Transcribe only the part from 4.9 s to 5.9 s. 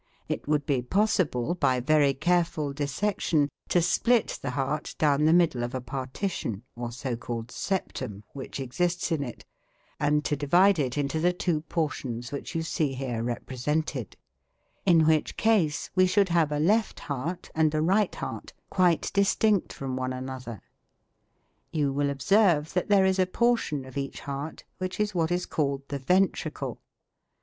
down the middle of a